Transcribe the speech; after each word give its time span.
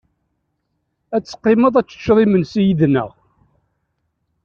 Ad 1.15 1.23
teqqimeḍ 1.23 1.75
ad 1.77 1.87
teččeḍ 1.87 2.17
imensi 2.23 2.61
yid-neɣ. 2.63 3.09